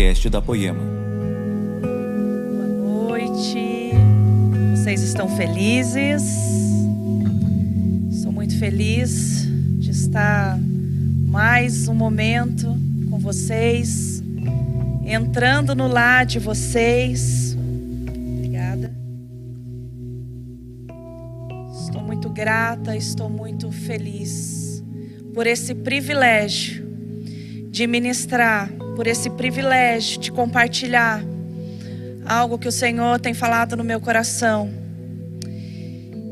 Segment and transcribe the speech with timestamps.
[0.00, 0.82] podcast da Poema.
[1.82, 3.90] Boa noite.
[4.74, 6.22] Vocês estão felizes?
[8.10, 9.46] Estou muito feliz
[9.78, 10.58] de estar
[11.26, 12.74] mais um momento
[13.10, 14.22] com vocês,
[15.04, 17.54] entrando no lar de vocês.
[18.08, 18.94] Obrigada.
[21.84, 24.82] Estou muito grata, estou muito feliz
[25.34, 26.88] por esse privilégio
[27.70, 31.22] de ministrar, por esse privilégio de compartilhar
[32.26, 34.70] algo que o Senhor tem falado no meu coração.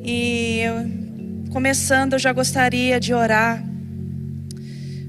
[0.04, 3.64] E eu, começando, eu já gostaria de orar.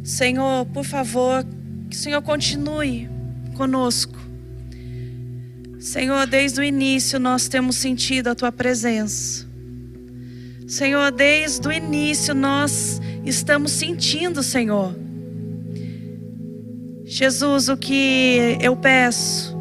[0.03, 1.45] Senhor, por favor,
[1.89, 3.09] que o Senhor continue
[3.55, 4.17] conosco.
[5.79, 9.47] Senhor, desde o início nós temos sentido a tua presença.
[10.67, 15.08] Senhor, desde o início nós estamos sentindo, Senhor
[17.11, 19.57] Jesus, o que eu peço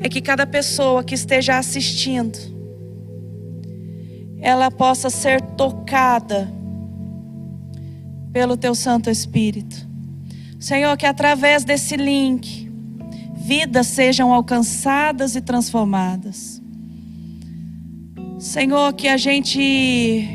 [0.00, 2.36] é que cada pessoa que esteja assistindo,
[4.40, 6.52] ela possa ser tocada
[8.32, 9.88] pelo Teu Santo Espírito.
[10.58, 12.68] Senhor, que através desse link,
[13.36, 16.60] vidas sejam alcançadas e transformadas.
[18.40, 20.28] Senhor, que a gente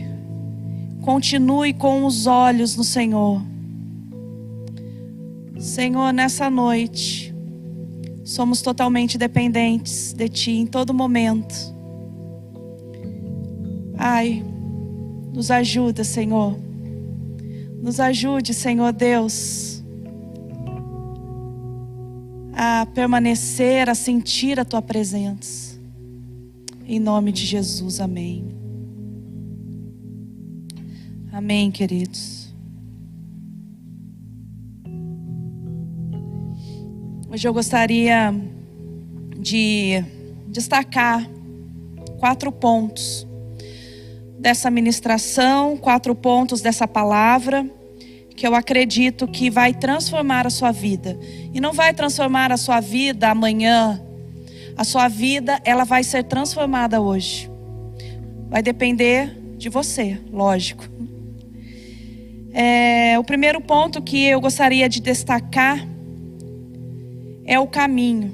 [1.02, 3.55] continue com os olhos no Senhor
[5.66, 7.34] Senhor, nessa noite,
[8.24, 11.56] somos totalmente dependentes de Ti em todo momento.
[13.98, 14.46] Ai,
[15.34, 16.56] nos ajuda, Senhor.
[17.82, 19.84] Nos ajude, Senhor Deus,
[22.54, 25.80] a permanecer, a sentir a Tua presença.
[26.88, 28.46] Em nome de Jesus, amém.
[31.34, 32.35] Amém, queridos.
[37.36, 38.34] Hoje eu gostaria
[39.38, 40.02] de
[40.48, 41.30] destacar
[42.18, 43.28] quatro pontos
[44.40, 47.70] dessa ministração, quatro pontos dessa palavra
[48.38, 51.20] que eu acredito que vai transformar a sua vida.
[51.54, 54.02] E não vai transformar a sua vida amanhã.
[54.78, 57.52] A sua vida, ela vai ser transformada hoje.
[58.48, 60.86] Vai depender de você, lógico.
[62.54, 65.95] É, o primeiro ponto que eu gostaria de destacar
[67.46, 68.34] é o caminho.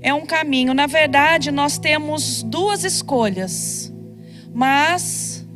[0.00, 0.74] É um caminho.
[0.74, 3.92] Na verdade, nós temos duas escolhas,
[4.52, 5.46] mas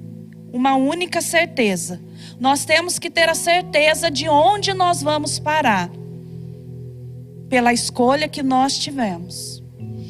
[0.52, 2.00] uma única certeza.
[2.38, 5.90] Nós temos que ter a certeza de onde nós vamos parar,
[7.48, 9.62] pela escolha que nós tivemos.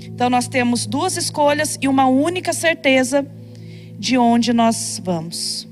[0.04, 3.26] Então, nós temos duas escolhas e uma única certeza
[3.98, 5.66] de onde nós vamos.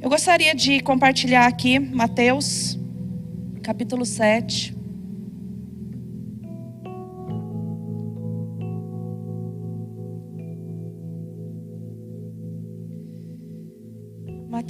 [0.00, 2.76] Eu gostaria de compartilhar aqui Mateus,
[3.62, 4.71] capítulo 7.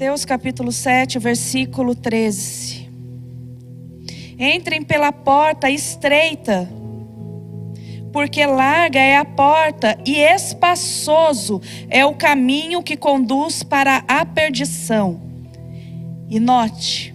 [0.02, 2.88] Mateus capítulo 7, versículo 13.
[4.36, 6.68] Entrem pela porta estreita,
[8.12, 15.20] porque larga é a porta e espaçoso é o caminho que conduz para a perdição.
[16.28, 17.14] E note,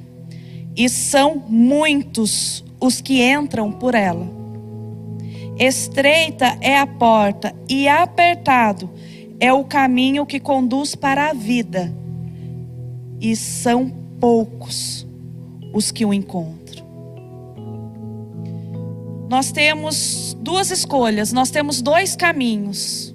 [0.73, 4.25] e são muitos os que entram por ela.
[5.59, 8.89] Estreita é a porta e apertado
[9.41, 11.96] é o caminho que conduz para a vida
[13.19, 13.89] e são
[14.19, 15.07] poucos
[15.73, 16.85] os que o encontram.
[19.29, 23.13] Nós temos duas escolhas, nós temos dois caminhos.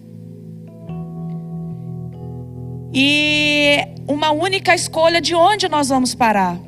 [2.92, 6.58] E uma única escolha de onde nós vamos parar.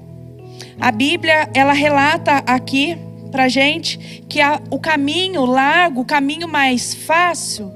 [0.80, 2.96] A Bíblia, ela relata aqui
[3.30, 7.70] para gente que a, o caminho largo, o caminho mais fácil,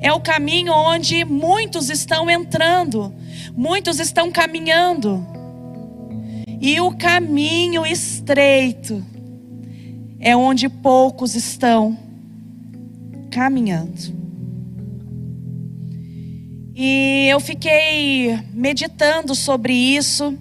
[0.00, 3.14] é o caminho onde muitos estão entrando,
[3.56, 5.26] Muitos estão caminhando.
[6.60, 9.02] E o caminho estreito
[10.20, 11.98] é onde poucos estão
[13.30, 14.20] caminhando.
[16.74, 20.36] E eu fiquei meditando sobre isso,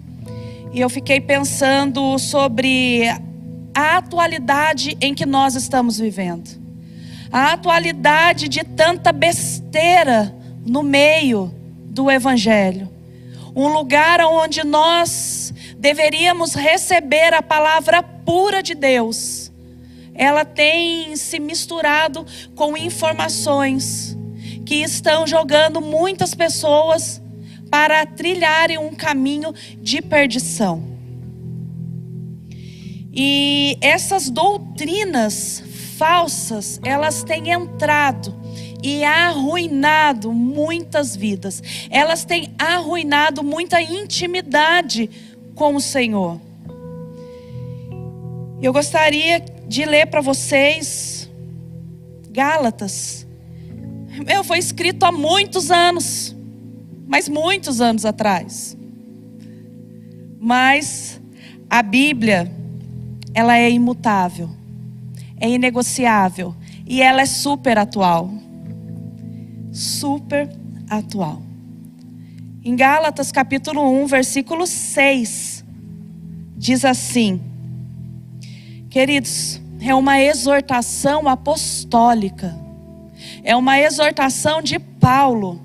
[0.74, 3.04] e eu fiquei pensando sobre
[3.74, 6.50] a atualidade em que nós estamos vivendo.
[7.32, 10.36] A atualidade de tanta besteira
[10.66, 11.54] no meio
[11.86, 12.99] do Evangelho
[13.56, 19.52] um lugar onde nós deveríamos receber a palavra pura de Deus,
[20.14, 22.26] ela tem se misturado
[22.56, 24.18] com informações
[24.66, 27.22] que estão jogando muitas pessoas
[27.72, 30.84] para trilharem um caminho de perdição.
[33.14, 35.64] E essas doutrinas
[35.98, 38.39] falsas, elas têm entrado
[38.84, 41.62] e arruinado muitas vidas.
[41.90, 45.10] Elas têm arruinado muita intimidade
[45.56, 46.40] com o Senhor.
[48.62, 51.30] Eu gostaria de ler para vocês
[52.30, 53.26] Gálatas.
[54.26, 56.36] Meu, foi escrito há muitos anos,
[57.08, 58.78] mas muitos anos atrás.
[60.40, 61.20] Mas
[61.70, 62.52] a Bíblia,
[63.34, 64.50] ela é imutável,
[65.40, 66.56] é inegociável
[66.86, 68.32] e ela é super atual.
[69.72, 70.50] Super
[70.90, 71.42] atual.
[72.64, 75.64] Em Gálatas capítulo 1, versículo 6,
[76.58, 77.42] diz assim:
[78.90, 82.58] Queridos, é uma exortação apostólica,
[83.44, 85.62] é uma exortação de Paulo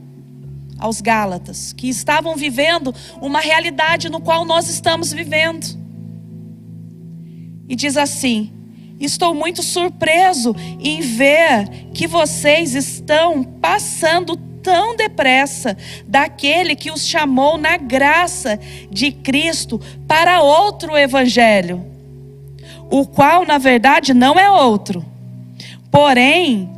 [0.78, 5.66] aos Gálatas, que estavam vivendo uma realidade no qual nós estamos vivendo.
[7.68, 8.52] E diz assim:
[9.00, 15.76] Estou muito surpreso em ver que vocês estão passando tão depressa
[16.06, 18.58] daquele que os chamou na graça
[18.90, 21.84] de Cristo para outro evangelho,
[22.90, 25.04] o qual na verdade não é outro.
[25.90, 26.70] Porém,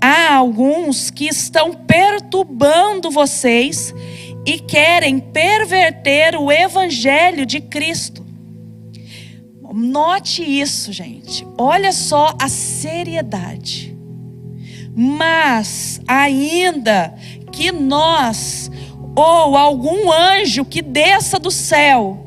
[0.00, 3.92] há alguns que estão perturbando vocês
[4.46, 8.21] e querem perverter o evangelho de Cristo.
[9.72, 11.46] Note isso, gente.
[11.56, 13.96] Olha só a seriedade.
[14.94, 17.14] Mas ainda
[17.50, 18.70] que nós
[19.14, 22.26] ou algum anjo que desça do céu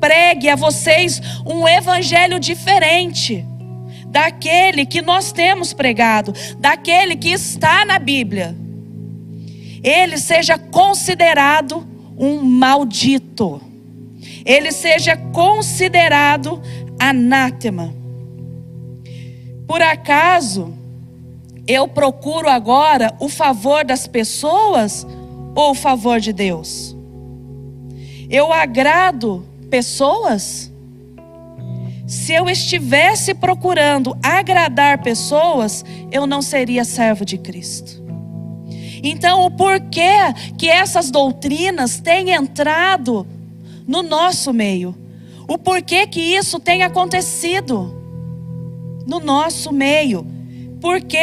[0.00, 3.44] pregue a vocês um evangelho diferente
[4.06, 8.56] daquele que nós temos pregado, daquele que está na Bíblia,
[9.82, 11.86] ele seja considerado
[12.16, 13.60] um maldito,
[14.48, 16.60] ele seja considerado
[16.98, 17.94] anátema.
[19.66, 20.72] Por acaso,
[21.66, 25.06] eu procuro agora o favor das pessoas
[25.54, 26.96] ou o favor de Deus?
[28.30, 30.72] Eu agrado pessoas?
[32.06, 38.02] Se eu estivesse procurando agradar pessoas, eu não seria servo de Cristo.
[39.02, 43.26] Então, o porquê que essas doutrinas têm entrado
[43.88, 44.94] no nosso meio?
[45.48, 47.94] O porquê que isso tem acontecido
[49.06, 50.26] no nosso meio?
[50.78, 51.18] Porque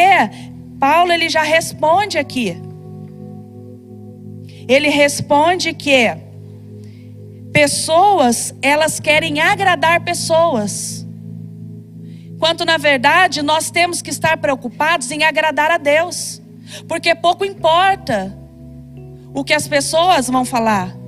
[0.80, 2.58] Paulo ele já responde aqui.
[4.68, 6.18] Ele responde que
[7.54, 11.06] pessoas, elas querem agradar pessoas.
[12.40, 16.42] Quanto na verdade nós temos que estar preocupados em agradar a Deus.
[16.88, 18.36] Porque pouco importa
[19.36, 21.05] o que as pessoas vão falar.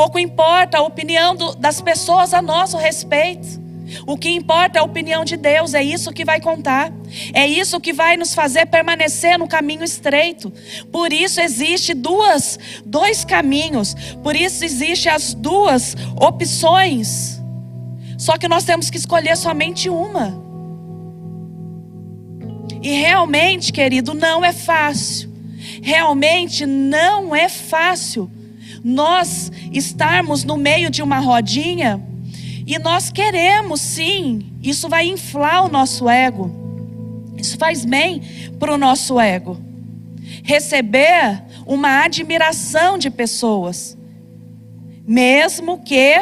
[0.00, 3.60] Pouco importa a opinião do, das pessoas a nosso respeito.
[4.06, 6.90] O que importa é a opinião de Deus, é isso que vai contar.
[7.34, 10.50] É isso que vai nos fazer permanecer no caminho estreito.
[10.90, 13.94] Por isso existe duas, dois caminhos.
[14.22, 17.38] Por isso existe as duas opções.
[18.16, 20.42] Só que nós temos que escolher somente uma.
[22.80, 25.30] E realmente, querido, não é fácil.
[25.82, 28.30] Realmente não é fácil
[28.82, 32.00] nós estarmos no meio de uma rodinha
[32.66, 36.50] e nós queremos sim, isso vai inflar o nosso ego.
[37.36, 38.22] Isso faz bem
[38.58, 39.58] para o nosso ego.
[40.44, 43.96] Receber uma admiração de pessoas,
[45.06, 46.20] mesmo que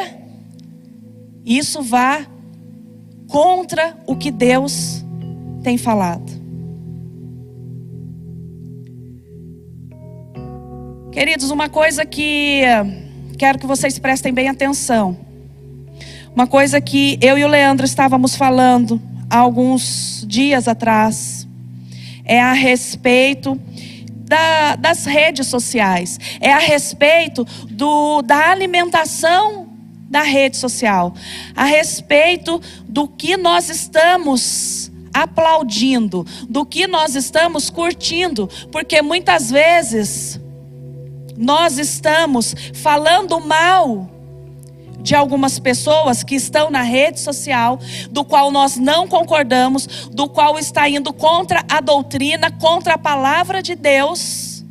[1.45, 2.25] isso vá
[3.27, 5.05] contra o que Deus
[5.61, 6.38] tem falado.
[11.19, 12.61] Queridos, uma coisa que
[13.37, 15.17] quero que vocês prestem bem atenção.
[16.33, 21.45] Uma coisa que eu e o Leandro estávamos falando há alguns dias atrás
[22.23, 23.59] é a respeito
[24.15, 29.67] da, das redes sociais, é a respeito do, da alimentação
[30.09, 31.13] da rede social,
[31.53, 40.39] a respeito do que nós estamos aplaudindo, do que nós estamos curtindo, porque muitas vezes
[41.39, 44.09] nós estamos falando mal
[45.01, 47.79] de algumas pessoas que estão na rede social,
[48.11, 53.63] do qual nós não concordamos, do qual está indo contra a doutrina, contra a palavra
[53.63, 54.65] de Deus.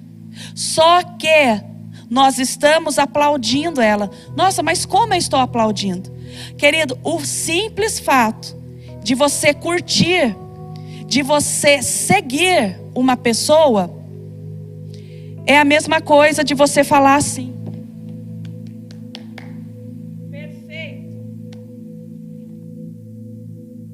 [0.55, 1.59] Só que
[2.11, 4.11] nós estamos aplaudindo ela.
[4.37, 6.13] Nossa, mas como eu estou aplaudindo?
[6.59, 8.55] Querido, o simples fato
[9.03, 10.37] de você curtir,
[11.07, 13.98] de você seguir uma pessoa,
[15.49, 17.55] é a mesma coisa de você falar assim: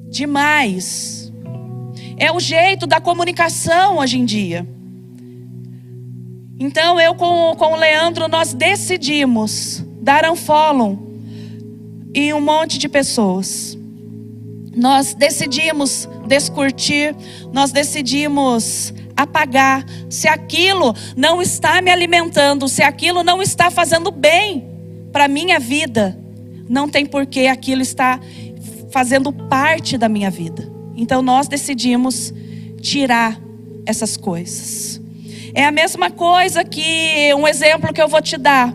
[0.09, 1.31] demais.
[2.17, 4.65] É o jeito da comunicação hoje em dia.
[6.59, 11.19] Então eu com, com o Leandro nós decidimos dar um follow
[12.13, 13.77] em um monte de pessoas.
[14.75, 17.15] Nós decidimos descurtir,
[17.53, 19.85] nós decidimos apagar.
[20.09, 24.67] Se aquilo não está me alimentando, se aquilo não está fazendo bem
[25.11, 26.17] para minha vida,
[26.67, 28.19] não tem porquê aquilo estar
[28.91, 30.69] fazendo parte da minha vida.
[30.95, 32.33] Então nós decidimos
[32.81, 33.39] tirar
[33.85, 35.01] essas coisas.
[35.53, 38.73] É a mesma coisa que um exemplo que eu vou te dar.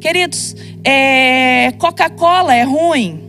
[0.00, 0.54] Queridos,
[0.84, 3.22] é, Coca-Cola é ruim.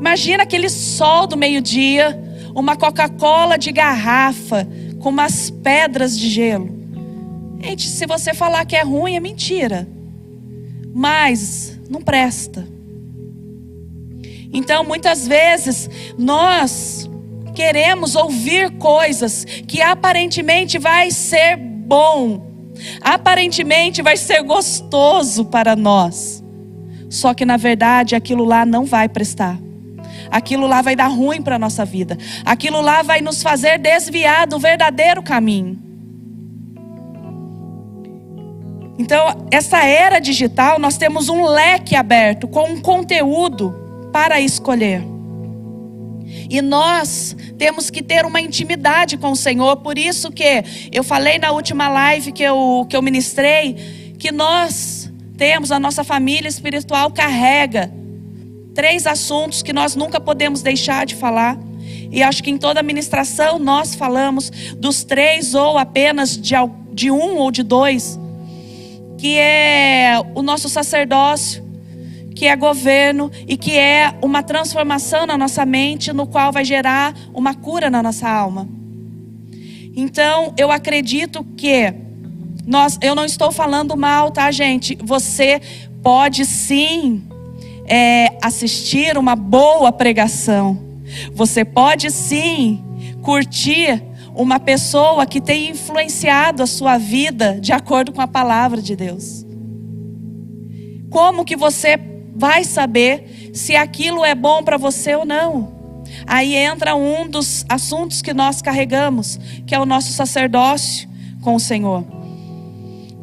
[0.00, 2.18] Imagina aquele sol do meio-dia,
[2.54, 4.66] uma Coca-Cola de garrafa
[5.00, 6.68] com umas pedras de gelo.
[7.60, 9.88] Gente, se você falar que é ruim, é mentira.
[10.94, 12.66] Mas não presta.
[14.52, 17.08] Então, muitas vezes, nós
[17.54, 22.46] queremos ouvir coisas que aparentemente vai ser bom,
[23.00, 26.42] aparentemente vai ser gostoso para nós.
[27.10, 29.58] Só que na verdade aquilo lá não vai prestar.
[30.30, 32.16] Aquilo lá vai dar ruim para a nossa vida.
[32.44, 35.78] Aquilo lá vai nos fazer desviar do verdadeiro caminho.
[38.98, 43.74] Então, essa era digital, nós temos um leque aberto com um conteúdo
[44.12, 45.02] para escolher.
[46.50, 49.76] E nós temos que ter uma intimidade com o Senhor.
[49.76, 55.10] Por isso que eu falei na última live que eu, que eu ministrei, que nós
[55.36, 57.92] temos, a nossa família espiritual carrega
[58.78, 61.58] três assuntos que nós nunca podemos deixar de falar.
[62.12, 66.54] E acho que em toda a ministração nós falamos dos três ou apenas de,
[66.92, 68.16] de um ou de dois,
[69.18, 71.60] que é o nosso sacerdócio,
[72.36, 77.16] que é governo e que é uma transformação na nossa mente, no qual vai gerar
[77.34, 78.68] uma cura na nossa alma.
[79.96, 81.92] Então, eu acredito que
[82.64, 84.96] nós, eu não estou falando mal, tá, gente?
[85.02, 85.60] Você
[86.00, 87.24] pode sim
[87.88, 90.78] é, assistir uma boa pregação.
[91.32, 92.84] Você pode sim
[93.22, 94.02] curtir
[94.34, 99.44] uma pessoa que tem influenciado a sua vida de acordo com a palavra de Deus.
[101.10, 101.98] Como que você
[102.36, 105.76] vai saber se aquilo é bom para você ou não.
[106.26, 111.08] Aí entra um dos assuntos que nós carregamos, que é o nosso sacerdócio
[111.42, 112.04] com o Senhor,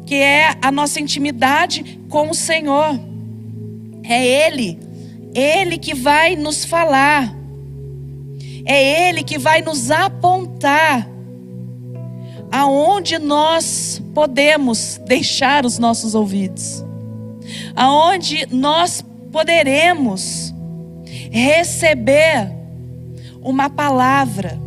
[0.04, 3.00] que é a nossa intimidade com o Senhor.
[4.08, 4.78] É Ele,
[5.34, 7.34] Ele que vai nos falar,
[8.64, 11.08] é Ele que vai nos apontar
[12.50, 16.84] aonde nós podemos deixar os nossos ouvidos.
[17.74, 20.54] Aonde nós poderemos
[21.30, 22.50] receber
[23.42, 24.58] uma palavra,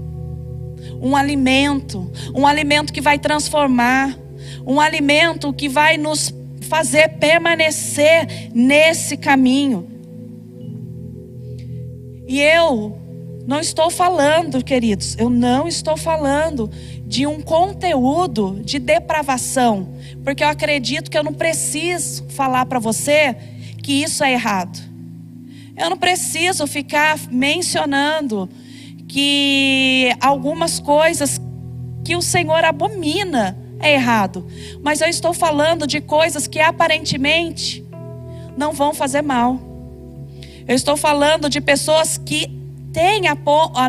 [1.01, 4.17] um alimento, um alimento que vai transformar,
[4.65, 6.33] um alimento que vai nos
[6.69, 9.89] fazer permanecer nesse caminho.
[12.27, 12.95] E eu
[13.47, 16.69] não estou falando, queridos, eu não estou falando
[17.07, 23.35] de um conteúdo de depravação, porque eu acredito que eu não preciso falar para você
[23.81, 24.79] que isso é errado.
[25.75, 28.47] Eu não preciso ficar mencionando
[29.07, 31.41] que algumas coisas
[32.05, 34.45] que o Senhor abomina é errado,
[34.83, 37.85] mas eu estou falando de coisas que aparentemente
[38.57, 39.59] não vão fazer mal.
[40.67, 42.47] Eu estou falando de pessoas que
[42.91, 43.21] têm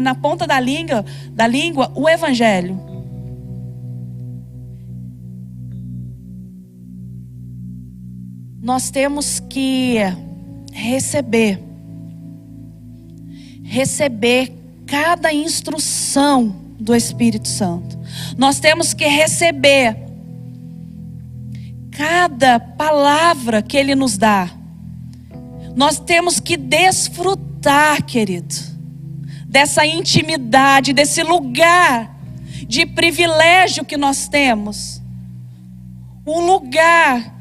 [0.01, 2.91] na ponta da língua, da língua o evangelho.
[8.61, 9.97] nós temos que
[10.73, 11.59] receber,
[13.65, 14.53] receber
[14.87, 17.99] cada instrução do Espírito Santo.
[18.37, 19.97] Nós temos que receber
[21.91, 24.51] cada palavra que Ele nos dá.
[25.77, 28.55] Nós temos que desfrutar, querido,
[29.47, 32.17] dessa intimidade, desse lugar
[32.67, 35.03] de privilégio que nós temos.
[36.27, 37.35] Um lugar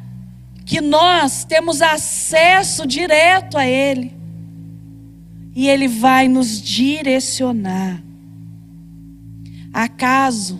[0.65, 4.13] que nós temos acesso direto a Ele.
[5.55, 8.08] E Ele vai nos direcionar.
[9.73, 10.59] Acaso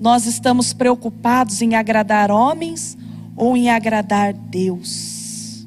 [0.00, 2.96] nós estamos preocupados em agradar homens
[3.36, 5.66] ou em agradar Deus?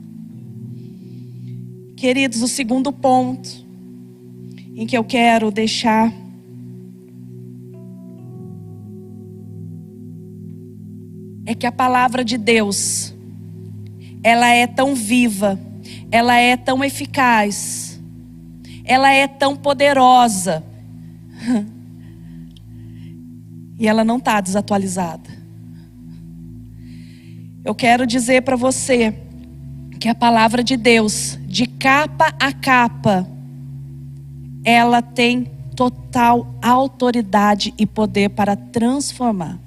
[1.95, 3.65] Queridos, o segundo ponto
[4.75, 6.11] em que eu quero deixar
[11.45, 13.13] é que a palavra de Deus
[14.23, 15.59] ela é tão viva,
[16.11, 17.99] ela é tão eficaz,
[18.83, 20.63] ela é tão poderosa.
[23.81, 25.27] e ela não está desatualizada.
[27.65, 29.11] Eu quero dizer para você
[29.99, 33.27] que a palavra de Deus, de capa a capa,
[34.63, 35.45] ela tem
[35.75, 39.57] total autoridade e poder para transformar.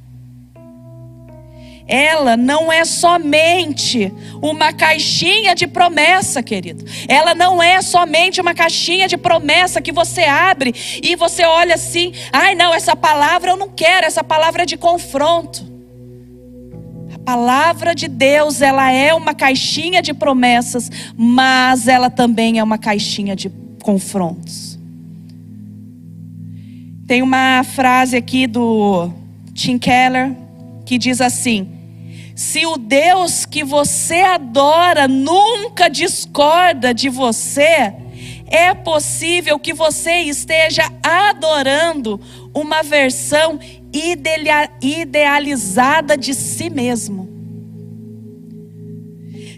[1.86, 6.84] Ela não é somente uma caixinha de promessa, querido.
[7.06, 12.12] Ela não é somente uma caixinha de promessa que você abre e você olha assim:
[12.32, 15.74] ai, não, essa palavra eu não quero, essa palavra é de confronto.
[17.14, 22.78] A palavra de Deus, ela é uma caixinha de promessas, mas ela também é uma
[22.78, 23.50] caixinha de
[23.82, 24.78] confrontos.
[27.06, 29.10] Tem uma frase aqui do
[29.52, 30.34] Tim Keller
[30.86, 31.73] que diz assim:
[32.34, 37.94] se o Deus que você adora nunca discorda de você,
[38.46, 42.20] é possível que você esteja adorando
[42.52, 43.58] uma versão
[44.82, 47.28] idealizada de si mesmo.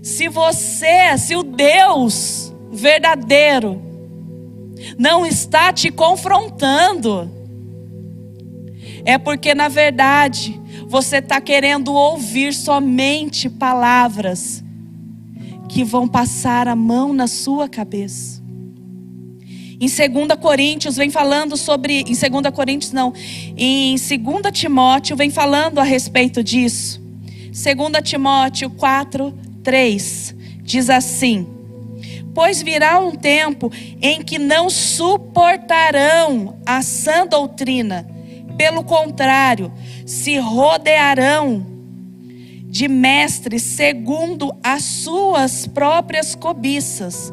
[0.03, 3.83] Se você, se o Deus verdadeiro
[4.99, 7.31] não está te confrontando,
[9.05, 10.61] é porque na verdade
[10.97, 14.65] você está querendo ouvir somente palavras
[15.69, 18.43] que vão passar a mão na sua cabeça.
[19.79, 23.13] Em 2 Coríntios vem falando sobre, em 2 Coríntios não,
[23.59, 24.11] em 2
[24.51, 26.99] Timóteo vem falando a respeito disso.
[27.49, 31.47] 2 Timóteo 4, 3 diz assim:
[32.35, 38.09] Pois virá um tempo em que não suportarão a sã doutrina,
[38.57, 39.71] pelo contrário,
[40.07, 41.67] se rodearão
[42.65, 47.33] de mestres segundo as suas próprias cobiças,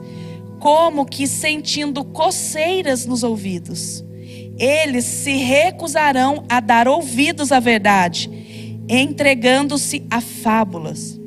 [0.59, 4.03] como que sentindo coceiras nos ouvidos.
[4.57, 8.29] Eles se recusarão a dar ouvidos à verdade,
[8.89, 11.19] entregando-se a fábulas.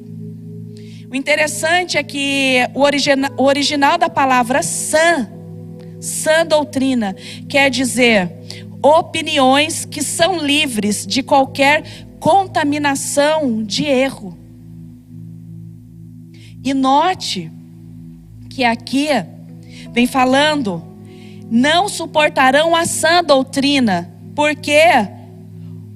[1.10, 5.30] O interessante é que o, origina, o original da palavra sã,
[6.00, 7.14] sã doutrina,
[7.48, 8.35] quer dizer
[8.86, 14.36] opiniões que são livres de qualquer contaminação de erro.
[16.64, 17.50] E note
[18.48, 19.08] que aqui
[19.92, 20.82] vem falando,
[21.50, 24.80] não suportarão a sã doutrina, porque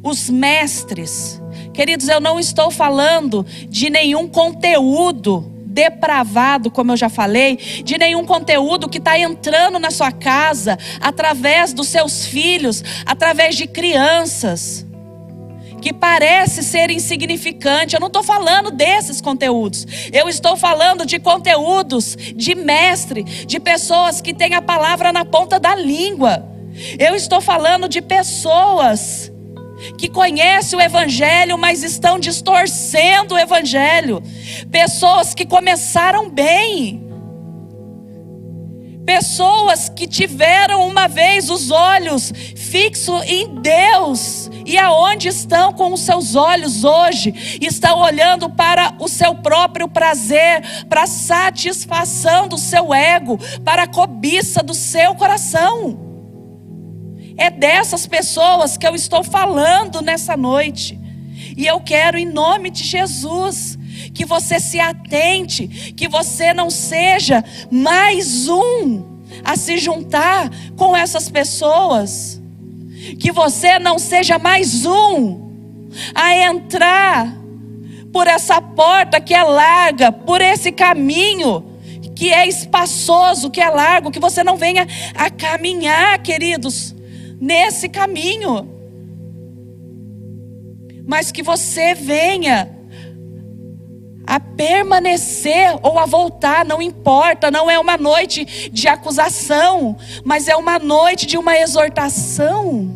[0.02, 1.40] os mestres,
[1.72, 8.24] queridos, eu não estou falando de nenhum conteúdo depravado, como eu já falei, de nenhum
[8.26, 14.84] conteúdo que está entrando na sua casa através dos seus filhos, através de crianças.
[15.80, 17.94] Que parece ser insignificante.
[17.94, 19.86] Eu não estou falando desses conteúdos.
[20.12, 25.58] Eu estou falando de conteúdos de mestre, de pessoas que têm a palavra na ponta
[25.58, 26.44] da língua.
[26.98, 29.32] Eu estou falando de pessoas
[29.96, 34.22] que conhecem o Evangelho, mas estão distorcendo o Evangelho.
[34.70, 37.08] Pessoas que começaram bem.
[39.04, 44.50] Pessoas que tiveram uma vez os olhos fixos em Deus.
[44.64, 47.58] E aonde estão com os seus olhos hoje?
[47.60, 53.88] Estão olhando para o seu próprio prazer, para a satisfação do seu ego, para a
[53.88, 56.09] cobiça do seu coração.
[57.40, 61.00] É dessas pessoas que eu estou falando nessa noite.
[61.56, 63.78] E eu quero, em nome de Jesus,
[64.12, 71.30] que você se atente, que você não seja mais um a se juntar com essas
[71.30, 72.38] pessoas,
[73.18, 75.50] que você não seja mais um
[76.14, 77.34] a entrar
[78.12, 81.64] por essa porta que é larga, por esse caminho
[82.14, 86.94] que é espaçoso, que é largo, que você não venha a caminhar, queridos,
[87.40, 88.68] nesse caminho.
[91.06, 92.76] Mas que você venha
[94.26, 100.54] a permanecer ou a voltar, não importa, não é uma noite de acusação, mas é
[100.54, 102.88] uma noite de uma exortação.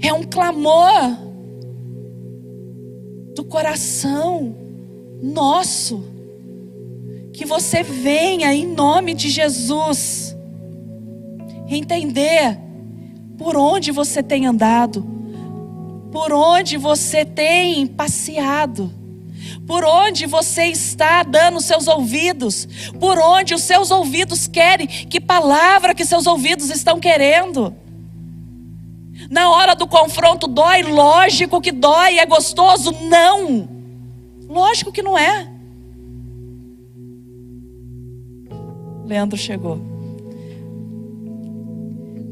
[0.00, 1.16] É um clamor
[3.34, 4.54] do coração
[5.20, 6.12] nosso.
[7.32, 10.33] Que você venha em nome de Jesus
[11.74, 12.58] entender
[13.38, 15.04] por onde você tem andado,
[16.12, 18.92] por onde você tem passeado,
[19.66, 22.68] por onde você está dando seus ouvidos,
[23.00, 27.74] por onde os seus ouvidos querem, que palavra que seus ouvidos estão querendo.
[29.30, 32.92] Na hora do confronto dói, lógico que dói, é gostoso?
[33.08, 33.68] Não,
[34.46, 35.50] lógico que não é.
[39.06, 39.93] Leandro chegou.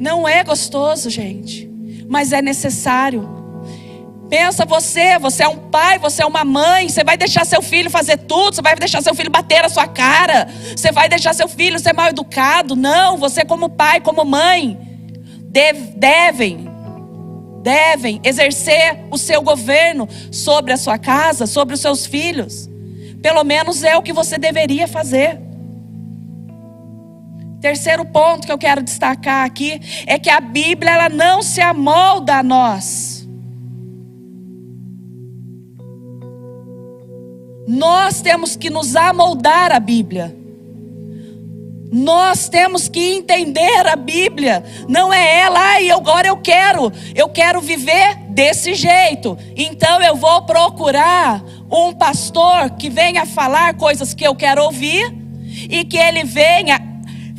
[0.02, 1.70] Não é gostoso, gente,
[2.08, 3.22] mas é necessário.
[4.28, 7.88] Pensa você, você é um pai, você é uma mãe, você vai deixar seu filho
[7.88, 11.46] fazer tudo, você vai deixar seu filho bater na sua cara, você vai deixar seu
[11.46, 12.74] filho ser mal educado.
[12.74, 14.76] Não, você como pai, como mãe,
[15.44, 16.68] deve, devem,
[17.62, 22.68] devem exercer o seu governo sobre a sua casa, sobre os seus filhos.
[23.22, 25.38] Pelo menos é o que você deveria fazer.
[27.62, 32.38] Terceiro ponto que eu quero destacar aqui é que a Bíblia ela não se amolda
[32.38, 33.25] a nós.
[37.68, 40.37] Nós temos que nos amoldar a Bíblia.
[41.92, 44.64] Nós temos que entender a Bíblia.
[44.88, 49.38] Não é ela, e agora eu quero, eu quero viver desse jeito.
[49.55, 55.16] Então eu vou procurar um pastor que venha falar coisas que eu quero ouvir
[55.70, 56.91] e que ele venha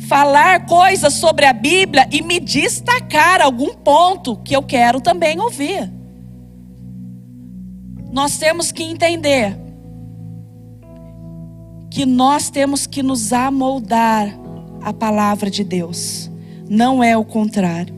[0.04, 5.90] falar coisas sobre a Bíblia e me destacar algum ponto que eu quero também ouvir.
[8.12, 9.56] Nós temos que entender
[11.90, 14.28] que nós temos que nos amoldar
[14.82, 16.30] à palavra de Deus,
[16.68, 17.94] não é o contrário.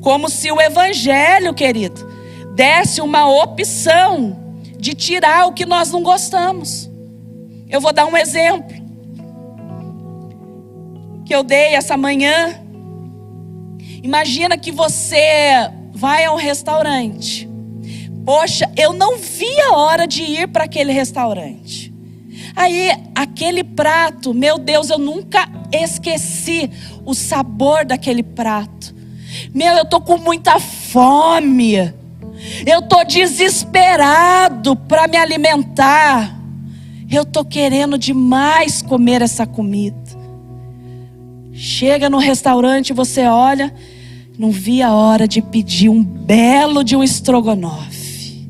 [0.00, 2.06] Como se o Evangelho, querido,
[2.54, 4.36] desse uma opção
[4.78, 6.88] de tirar o que nós não gostamos.
[7.68, 8.85] Eu vou dar um exemplo
[11.26, 12.60] que eu dei essa manhã.
[14.02, 17.48] Imagina que você vai a um restaurante.
[18.24, 21.92] Poxa, eu não vi a hora de ir para aquele restaurante.
[22.54, 26.70] Aí, aquele prato, meu Deus, eu nunca esqueci
[27.04, 28.94] o sabor daquele prato.
[29.52, 31.92] Meu, eu tô com muita fome.
[32.64, 36.38] Eu tô desesperado para me alimentar.
[37.10, 40.25] Eu tô querendo demais comer essa comida.
[41.56, 43.72] Chega no restaurante, você olha,
[44.38, 48.46] não vi a hora de pedir um belo de um estrogonofe.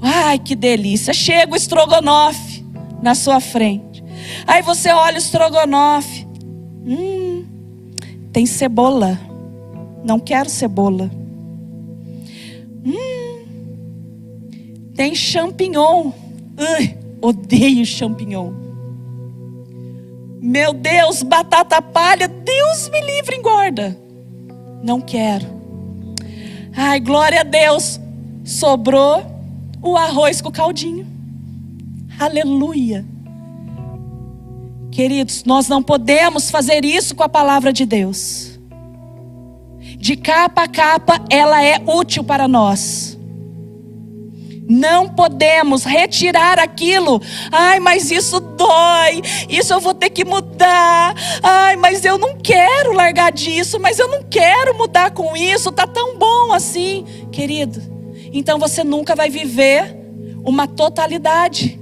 [0.00, 1.12] Ai, que delícia!
[1.12, 2.64] Chega o estrogonofe
[3.02, 4.04] na sua frente.
[4.46, 6.24] Aí você olha o estrogonofe.
[6.86, 7.44] Hum,
[8.32, 9.18] tem cebola.
[10.04, 11.10] Não quero cebola.
[12.84, 13.44] Hum,
[14.94, 16.12] tem champignon.
[16.56, 18.63] Ui, odeio champignon.
[20.46, 22.28] Meu Deus, batata palha.
[22.28, 23.98] Deus me livre, engorda.
[24.82, 25.46] Não quero.
[26.76, 27.98] Ai, glória a Deus.
[28.44, 29.24] Sobrou
[29.80, 31.06] o arroz com caldinho.
[32.20, 33.06] Aleluia.
[34.92, 38.60] Queridos, nós não podemos fazer isso com a palavra de Deus.
[39.96, 43.13] De capa a capa, ela é útil para nós.
[44.68, 47.20] Não podemos retirar aquilo.
[47.52, 49.20] Ai, mas isso dói.
[49.48, 51.14] Isso eu vou ter que mudar.
[51.42, 53.78] Ai, mas eu não quero largar disso.
[53.78, 55.70] Mas eu não quero mudar com isso.
[55.70, 57.80] Tá tão bom assim, querido.
[58.32, 59.96] Então você nunca vai viver
[60.42, 61.78] uma totalidade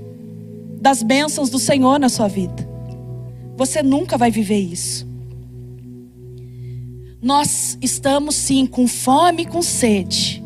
[0.81, 2.68] das bênçãos do Senhor na sua vida.
[3.57, 5.07] Você nunca vai viver isso.
[7.23, 10.41] Nós estamos sim com fome e com sede.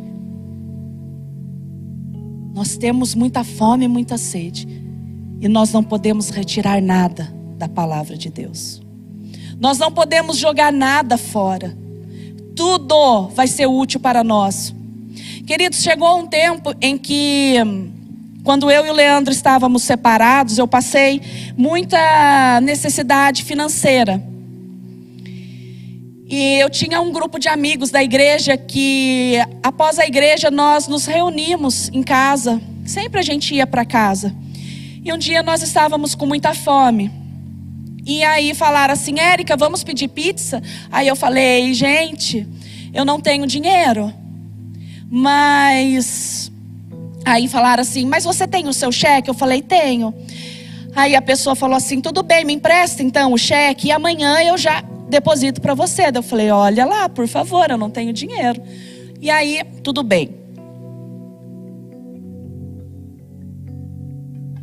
[2.56, 4.66] Nós temos muita fome e muita sede.
[5.42, 8.80] E nós não podemos retirar nada da palavra de Deus.
[9.60, 11.76] Nós não podemos jogar nada fora.
[12.54, 14.74] Tudo vai ser útil para nós.
[15.46, 17.56] Queridos, chegou um tempo em que
[18.42, 21.20] quando eu e o Leandro estávamos separados, eu passei
[21.58, 24.22] muita necessidade financeira.
[26.28, 31.06] E eu tinha um grupo de amigos da igreja que, após a igreja, nós nos
[31.06, 32.60] reunimos em casa.
[32.84, 34.34] Sempre a gente ia para casa.
[35.04, 37.10] E um dia nós estávamos com muita fome.
[38.04, 40.62] E aí falaram assim: Érica, vamos pedir pizza?
[40.90, 42.46] Aí eu falei: gente,
[42.92, 44.12] eu não tenho dinheiro.
[45.08, 46.50] Mas
[47.26, 49.28] Aí falaram assim: Mas você tem o seu cheque?
[49.28, 50.14] Eu falei: Tenho.
[50.94, 54.56] Aí a pessoa falou assim: Tudo bem, me empresta então o cheque e amanhã eu
[54.56, 56.10] já deposito para você.
[56.14, 58.60] Eu falei: Olha lá, por favor, eu não tenho dinheiro.
[59.20, 60.30] E aí, tudo bem.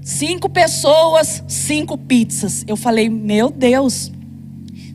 [0.02, 2.64] Cinco pessoas, cinco pizzas.
[2.68, 4.12] Eu falei: Meu Deus,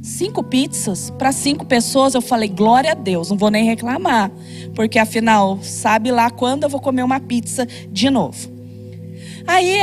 [0.03, 2.15] cinco pizzas para cinco pessoas.
[2.15, 4.31] Eu falei: Glória a Deus, não vou nem reclamar
[4.79, 8.49] porque afinal, sabe lá quando eu vou comer uma pizza de novo.
[9.45, 9.81] Aí,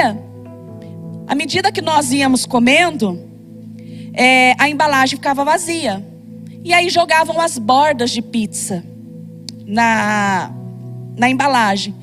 [1.28, 3.19] à medida que nós íamos comendo,
[4.15, 6.04] é, a embalagem ficava vazia.
[6.63, 8.84] E aí jogavam as bordas de pizza
[9.65, 10.51] na,
[11.17, 11.93] na embalagem.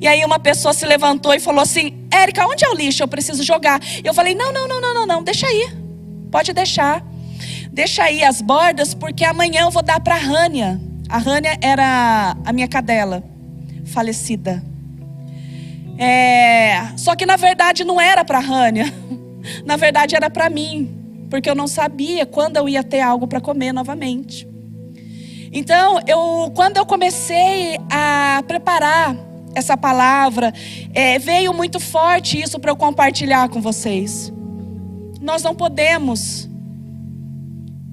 [0.00, 3.02] E aí uma pessoa se levantou e falou assim: Érica, onde é o lixo?
[3.02, 3.80] Eu preciso jogar.
[4.02, 5.70] Eu falei: não, não, não, não, não, não, deixa aí.
[6.30, 7.04] Pode deixar.
[7.72, 10.80] deixa aí as bordas, porque amanhã eu vou dar para a Rânia.
[11.08, 13.22] A Rânia era a minha cadela,
[13.86, 14.62] falecida.
[15.98, 18.90] É, só que na verdade não era para a Rânia,
[19.66, 20.99] na verdade era para mim,
[21.30, 24.46] porque eu não sabia quando eu ia ter algo para comer novamente.
[25.52, 29.16] Então, eu, quando eu comecei a preparar
[29.54, 30.52] essa palavra,
[30.92, 34.32] é, veio muito forte isso para eu compartilhar com vocês.
[35.20, 36.48] Nós não podemos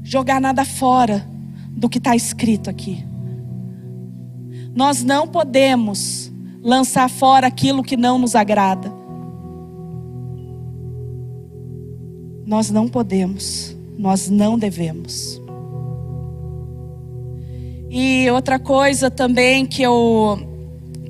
[0.04, 1.26] jogar nada fora
[1.70, 3.06] do que está escrito aqui.
[4.76, 8.97] Nós não podemos lançar fora aquilo que não nos agrada.
[12.48, 15.42] Nós não podemos, nós não devemos.
[17.90, 20.40] E outra coisa também que eu,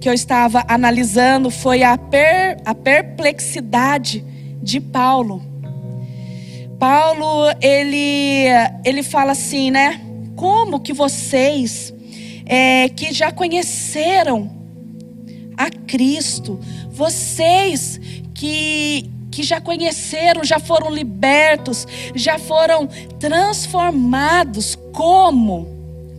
[0.01, 4.25] que eu estava analisando foi a, per, a perplexidade
[4.63, 5.43] de Paulo.
[6.79, 8.47] Paulo, ele,
[8.83, 10.01] ele fala assim, né?
[10.35, 11.93] Como que vocês
[12.47, 14.49] é, que já conheceram
[15.55, 18.01] a Cristo, vocês
[18.33, 22.87] que, que já conheceram, já foram libertos, já foram
[23.19, 25.67] transformados, como?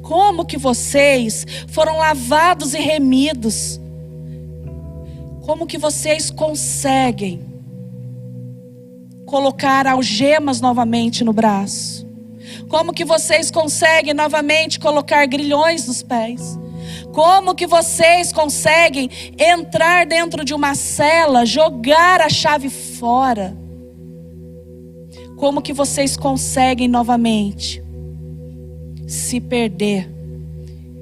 [0.03, 3.81] Como que vocês foram lavados e remidos?
[5.45, 7.41] Como que vocês conseguem
[9.27, 12.07] colocar algemas novamente no braço?
[12.69, 16.57] Como que vocês conseguem novamente colocar grilhões nos pés?
[17.13, 23.57] Como que vocês conseguem entrar dentro de uma cela, jogar a chave fora?
[25.37, 27.83] Como que vocês conseguem novamente
[29.07, 30.11] se perder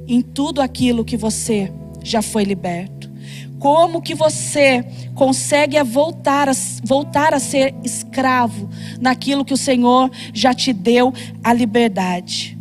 [0.07, 3.11] em tudo aquilo que você já foi liberto?
[3.59, 6.53] Como que você consegue voltar a,
[6.85, 8.69] voltar a ser escravo
[9.01, 12.56] naquilo que o Senhor já te deu a liberdade?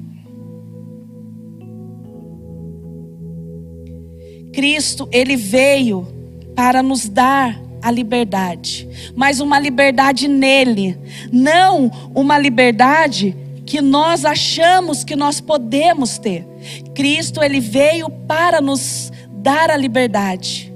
[4.55, 6.07] Cristo, ele veio
[6.55, 10.97] para nos dar a liberdade, mas uma liberdade nele,
[11.29, 16.47] não uma liberdade que nós achamos que nós podemos ter.
[16.95, 20.73] Cristo, ele veio para nos dar a liberdade.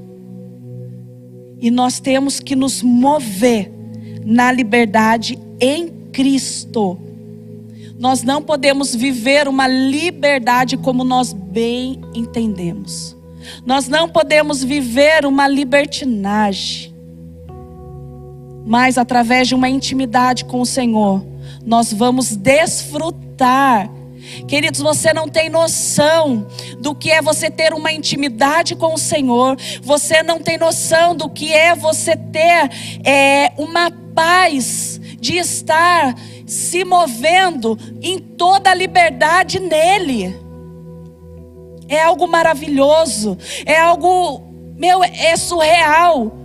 [1.62, 3.72] E nós temos que nos mover
[4.26, 7.00] na liberdade em Cristo.
[7.98, 13.18] Nós não podemos viver uma liberdade como nós bem entendemos.
[13.66, 16.94] Nós não podemos viver uma libertinagem.
[18.66, 21.26] Mas através de uma intimidade com o Senhor,
[21.66, 23.90] nós vamos desfrutar
[24.48, 26.48] Queridos, você não tem noção
[26.80, 29.58] do que é você ter uma intimidade com o Senhor.
[29.82, 32.70] Você não tem noção do que é você ter
[33.04, 40.49] é, uma paz de estar se movendo em toda a liberdade nele.
[41.90, 44.42] É algo maravilhoso, é algo,
[44.78, 46.40] meu, é surreal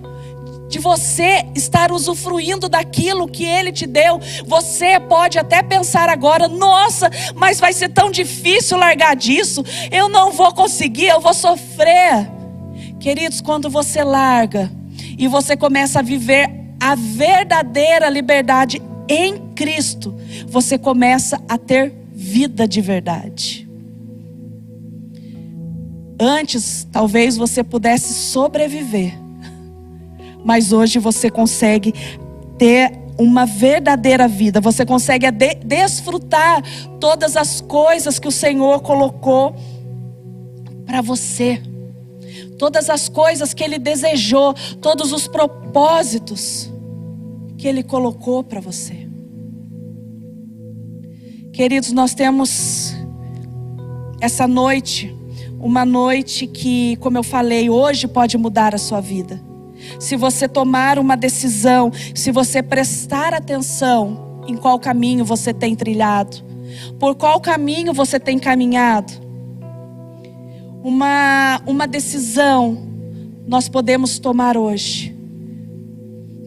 [0.69, 4.19] de você estar usufruindo daquilo que Ele te deu.
[4.47, 10.33] Você pode até pensar agora: nossa, mas vai ser tão difícil largar disso, eu não
[10.33, 12.29] vou conseguir, eu vou sofrer.
[12.99, 14.71] Queridos, quando você larga
[15.17, 22.67] e você começa a viver a verdadeira liberdade em Cristo, você começa a ter vida
[22.67, 23.64] de verdade.
[26.25, 29.13] Antes, talvez você pudesse sobreviver.
[30.43, 31.93] Mas hoje você consegue
[32.57, 36.63] ter uma verdadeira vida, você consegue de desfrutar
[36.99, 39.55] todas as coisas que o Senhor colocou
[40.87, 41.61] para você,
[42.59, 46.73] todas as coisas que Ele desejou, todos os propósitos
[47.59, 49.07] que Ele colocou para você.
[51.53, 52.95] Queridos, nós temos
[54.23, 55.15] essa noite,
[55.65, 59.41] uma noite que, como eu falei, hoje pode mudar a sua vida
[59.99, 66.37] se você tomar uma decisão, se você prestar atenção em qual caminho você tem trilhado,
[66.99, 69.13] por qual caminho você tem caminhado.
[70.83, 72.87] Uma, uma decisão
[73.47, 75.15] nós podemos tomar hoje,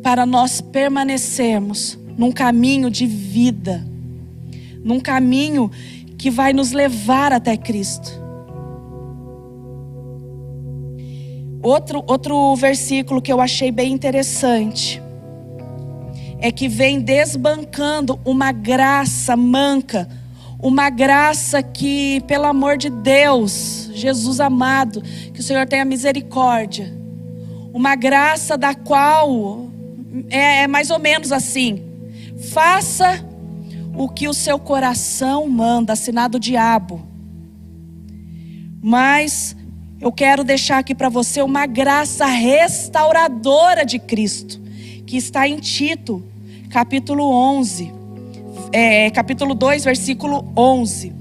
[0.03, 3.85] para nós permanecermos num caminho de vida,
[4.83, 5.69] num caminho
[6.17, 8.26] que vai nos levar até Cristo.
[11.61, 15.01] Outro, outro versículo que eu achei bem interessante
[16.39, 20.07] é que vem desbancando uma graça manca,
[20.59, 26.95] uma graça que, pelo amor de Deus, Jesus amado, que o Senhor tenha misericórdia,
[27.73, 29.67] uma graça da qual
[30.29, 31.83] é, é mais ou menos assim:
[32.51, 33.25] faça
[33.95, 37.01] o que o seu coração manda, assinado diabo.
[38.79, 39.56] Mas
[39.99, 44.59] eu quero deixar aqui para você uma graça restauradora de Cristo,
[45.07, 46.23] que está em Tito,
[46.69, 47.91] capítulo 11,
[48.71, 51.15] é, capítulo 2, versículo 11.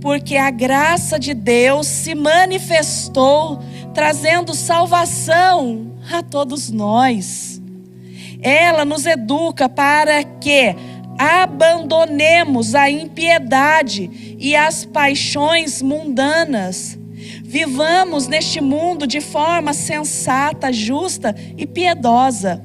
[0.00, 7.60] Porque a graça de Deus se manifestou, trazendo salvação a todos nós.
[8.40, 10.74] Ela nos educa para que
[11.18, 16.98] abandonemos a impiedade e as paixões mundanas.
[17.52, 22.64] Vivamos neste mundo de forma sensata, justa e piedosa,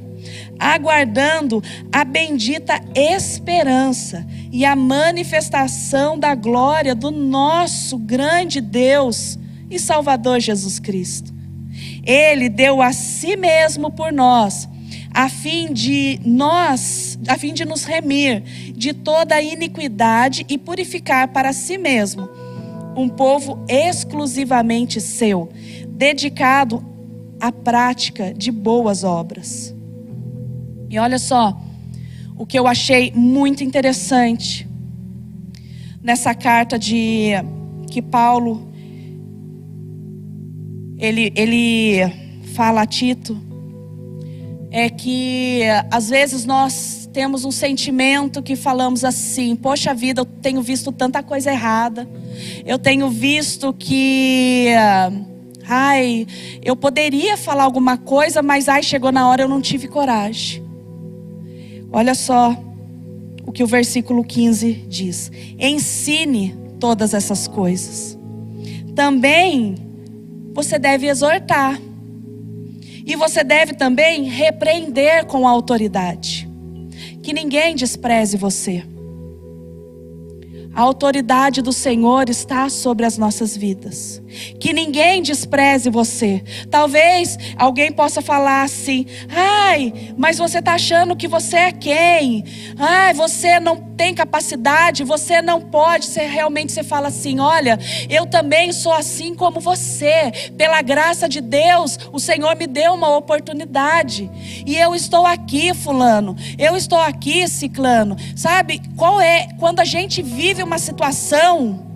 [0.57, 9.37] aguardando a bendita esperança e a manifestação da glória do nosso grande Deus
[9.69, 11.33] e Salvador Jesus Cristo.
[12.05, 14.69] Ele deu a si mesmo por nós
[15.13, 18.41] a fim de nós, a fim de nos remir
[18.73, 22.36] de toda a iniquidade e purificar para si mesmo
[22.97, 25.49] um povo exclusivamente seu,
[25.87, 26.83] dedicado
[27.39, 29.73] à prática de boas obras.
[30.89, 31.61] E olha só,
[32.35, 34.67] o que eu achei muito interessante
[36.01, 37.31] nessa carta de
[37.91, 38.67] que Paulo
[40.97, 41.99] ele, ele
[42.55, 43.39] fala a Tito
[44.71, 50.61] é que às vezes nós temos um sentimento que falamos assim: poxa vida, eu tenho
[50.61, 52.07] visto tanta coisa errada,
[52.63, 54.67] eu tenho visto que.
[55.67, 56.27] Ai,
[56.63, 60.63] eu poderia falar alguma coisa, mas ai, chegou na hora eu não tive coragem.
[61.91, 62.55] Olha só
[63.43, 68.15] o que o versículo 15 diz: ensine todas essas coisas.
[68.95, 69.73] Também
[70.53, 71.81] você deve exortar
[73.03, 76.46] e você deve também repreender com autoridade.
[77.27, 78.85] Que ninguém despreze você.
[80.73, 84.21] A autoridade do Senhor está sobre as nossas vidas.
[84.59, 86.43] Que ninguém despreze você.
[86.69, 92.43] Talvez alguém possa falar assim: ai, mas você está achando que você é quem?
[92.77, 96.05] Ai, você não tem capacidade, você não pode.
[96.05, 100.31] Você realmente você fala assim: olha, eu também sou assim como você.
[100.55, 104.29] Pela graça de Deus, o Senhor me deu uma oportunidade.
[104.65, 106.35] E eu estou aqui, Fulano.
[106.57, 108.15] Eu estou aqui, Ciclano.
[108.35, 109.47] Sabe qual é?
[109.59, 111.86] Quando a gente vive uma situação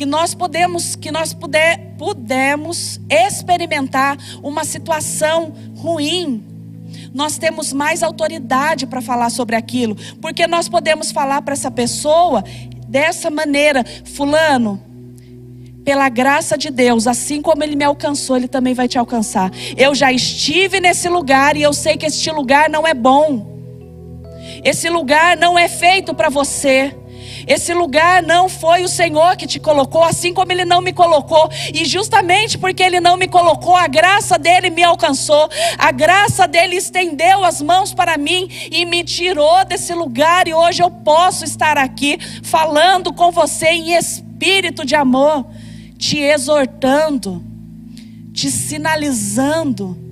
[0.00, 6.42] que nós podemos, que nós puder, pudemos experimentar uma situação ruim,
[7.12, 12.42] nós temos mais autoridade para falar sobre aquilo, porque nós podemos falar para essa pessoa
[12.88, 14.82] dessa maneira, fulano,
[15.84, 19.52] pela graça de Deus, assim como Ele me alcançou, Ele também vai te alcançar.
[19.76, 23.60] Eu já estive nesse lugar e eu sei que este lugar não é bom.
[24.64, 26.96] Esse lugar não é feito para você.
[27.46, 31.50] Esse lugar não foi o Senhor que te colocou, assim como Ele não me colocou.
[31.72, 35.48] E justamente porque Ele não me colocou, a graça dele me alcançou.
[35.78, 40.48] A graça dele estendeu as mãos para mim e me tirou desse lugar.
[40.48, 45.46] E hoje eu posso estar aqui falando com você em espírito de amor,
[45.98, 47.44] te exortando,
[48.32, 50.09] te sinalizando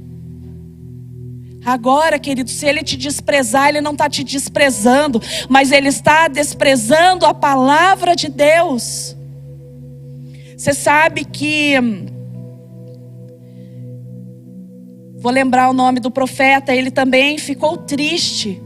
[1.69, 7.27] Agora, querido, se ele te desprezar, ele não está te desprezando, mas ele está desprezando
[7.27, 9.15] a palavra de Deus.
[10.57, 11.75] Você sabe que.
[15.19, 18.63] Vou lembrar o nome do profeta, ele também ficou triste,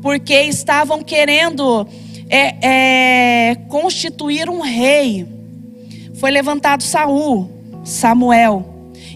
[0.00, 1.86] porque estavam querendo
[2.30, 5.26] é, é, constituir um rei.
[6.14, 7.50] Foi levantado Saul,
[7.84, 8.71] Samuel.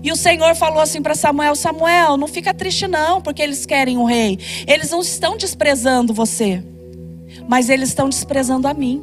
[0.06, 3.98] E o Senhor falou assim para Samuel: Samuel, não fica triste não, porque eles querem
[3.98, 4.38] um rei.
[4.64, 6.62] Eles não estão desprezando você,
[7.48, 9.02] mas eles estão desprezando a mim.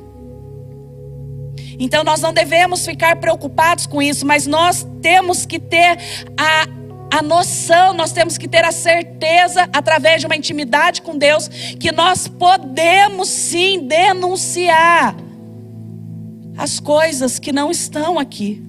[1.78, 5.98] Então nós não devemos ficar preocupados com isso, mas nós temos que ter
[6.38, 11.50] a, a noção, nós temos que ter a certeza, através de uma intimidade com Deus,
[11.50, 15.18] que nós podemos sim denunciar
[16.58, 18.64] as coisas que não estão aqui.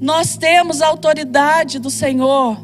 [0.00, 2.58] Nós temos a autoridade do Senhor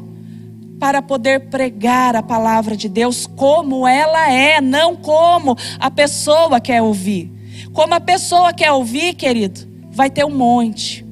[0.79, 6.81] para poder pregar a palavra de Deus como ela é, não como a pessoa quer
[6.81, 7.31] ouvir.
[7.73, 9.61] Como a pessoa quer ouvir, querido,
[9.91, 11.05] vai ter um monte.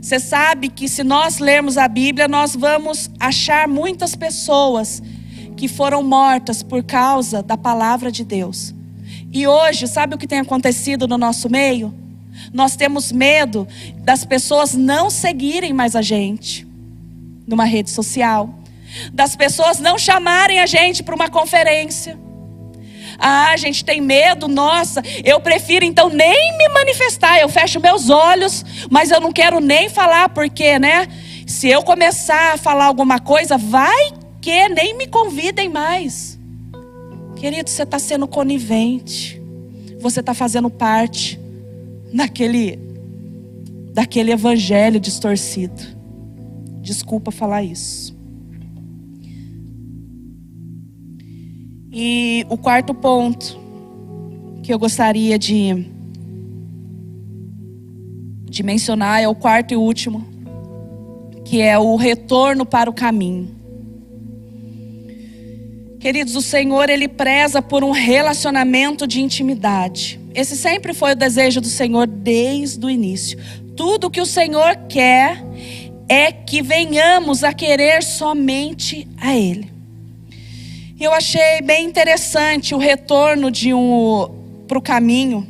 [0.00, 5.02] Você sabe que se nós lermos a Bíblia, nós vamos achar muitas pessoas
[5.56, 8.74] que foram mortas por causa da palavra de Deus.
[9.30, 11.94] E hoje, sabe o que tem acontecido no nosso meio?
[12.52, 13.66] Nós temos medo
[13.98, 16.66] das pessoas não seguirem mais a gente
[17.46, 18.54] numa rede social,
[19.12, 22.18] das pessoas não chamarem a gente para uma conferência.
[23.18, 27.38] Ah, a gente tem medo, nossa, eu prefiro então nem me manifestar.
[27.38, 31.06] Eu fecho meus olhos, mas eu não quero nem falar, porque, né?
[31.46, 36.38] Se eu começar a falar alguma coisa, vai que nem me convidem mais.
[37.36, 39.40] Querido, você está sendo conivente.
[40.00, 41.39] Você está fazendo parte
[42.12, 42.78] daquele,
[43.92, 45.82] daquele evangelho distorcido.
[46.80, 48.18] Desculpa falar isso.
[51.92, 53.58] E o quarto ponto
[54.62, 55.86] que eu gostaria de,
[58.44, 60.24] de mencionar é o quarto e último,
[61.44, 63.58] que é o retorno para o caminho.
[65.98, 70.19] Queridos, o Senhor, Ele preza por um relacionamento de intimidade.
[70.34, 73.38] Esse sempre foi o desejo do Senhor desde o início.
[73.76, 75.42] Tudo que o Senhor quer
[76.08, 79.70] é que venhamos a querer somente a Ele.
[80.98, 84.28] Eu achei bem interessante o retorno de um
[84.68, 85.46] para o caminho.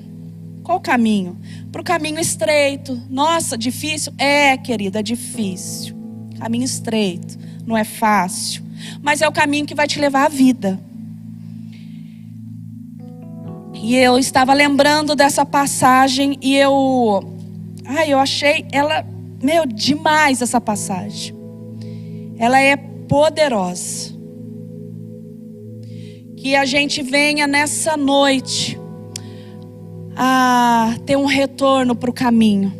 [0.62, 1.36] Qual caminho?
[1.72, 3.00] Para o caminho estreito.
[3.10, 4.12] Nossa, difícil?
[4.16, 5.96] É, querida, é difícil.
[6.38, 8.62] Caminho estreito, não é fácil.
[9.02, 10.80] Mas é o caminho que vai te levar à vida.
[13.82, 17.24] E eu estava lembrando dessa passagem e eu.
[17.86, 19.04] Ai, eu achei ela,
[19.42, 21.34] meu, demais essa passagem.
[22.38, 24.14] Ela é poderosa
[26.36, 28.78] que a gente venha nessa noite
[30.14, 32.72] a ter um retorno para o caminho.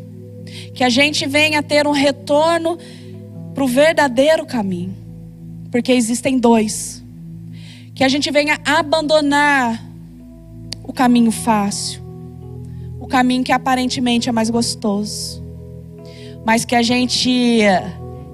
[0.74, 2.78] Que a gente venha ter um retorno
[3.54, 4.94] para o verdadeiro caminho.
[5.70, 7.02] Porque existem dois.
[7.94, 9.89] Que a gente venha abandonar
[11.00, 12.02] caminho fácil.
[13.00, 15.42] O caminho que aparentemente é mais gostoso.
[16.44, 17.62] Mas que a gente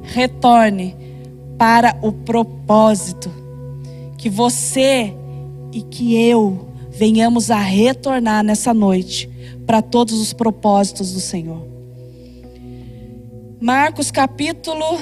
[0.02, 0.96] retorne
[1.56, 3.30] para o propósito
[4.18, 5.14] que você
[5.72, 9.30] e que eu venhamos a retornar nessa noite
[9.64, 11.64] para todos os propósitos do Senhor.
[13.60, 14.98] Marcos capítulo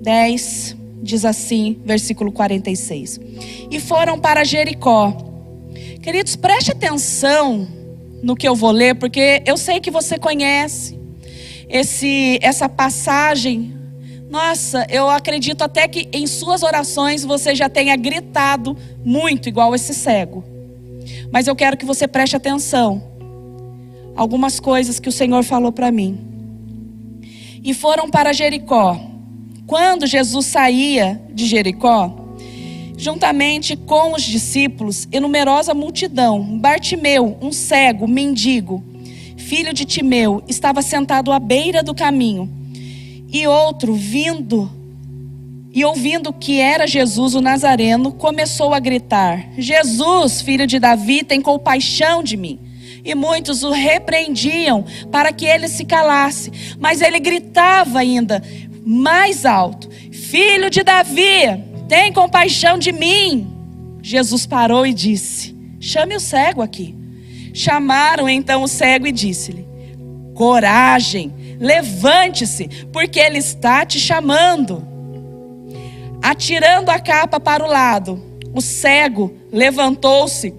[0.00, 3.20] 10 diz assim, versículo 46.
[3.70, 5.33] E foram para Jericó.
[6.02, 7.66] Queridos, preste atenção
[8.22, 10.98] no que eu vou ler, porque eu sei que você conhece
[11.68, 13.74] esse essa passagem
[14.34, 19.94] nossa, eu acredito até que em suas orações você já tenha gritado muito, igual esse
[19.94, 20.42] cego.
[21.30, 23.00] Mas eu quero que você preste atenção.
[24.16, 26.18] Algumas coisas que o Senhor falou para mim.
[27.62, 29.00] E foram para Jericó.
[29.68, 32.23] Quando Jesus saía de Jericó,
[32.96, 38.82] juntamente com os discípulos e numerosa multidão, Bartimeu, um cego, mendigo,
[39.36, 42.50] filho de Timeu, estava sentado à beira do caminho.
[43.32, 44.70] E outro, vindo
[45.72, 51.40] e ouvindo que era Jesus o Nazareno, começou a gritar: Jesus, filho de Davi, tem
[51.40, 52.60] compaixão de mim.
[53.04, 58.40] E muitos o repreendiam para que ele se calasse, mas ele gritava ainda
[58.86, 63.50] mais alto: Filho de Davi, tem compaixão de mim.
[64.02, 66.94] Jesus parou e disse: Chame o cego aqui.
[67.52, 69.66] Chamaram então o cego e disse-lhe:
[70.34, 74.86] Coragem Levante-se, porque Ele está te chamando.
[76.22, 78.22] Atirando a capa para o lado,
[78.54, 80.54] o cego levantou-se